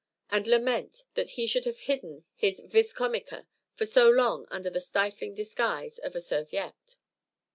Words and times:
_"and 0.35 0.47
lament 0.47 1.05
that 1.13 1.29
he 1.37 1.45
should 1.45 1.63
have 1.65 1.77
hidden 1.77 2.25
his 2.35 2.59
vis 2.65 2.91
comica 2.91 3.45
for 3.75 3.85
so 3.85 4.09
long 4.09 4.47
under 4.49 4.67
the 4.71 4.81
stifling 4.81 5.35
disguise 5.35 5.99
of 5.99 6.15
a 6.15 6.19
serviette. 6.21 6.97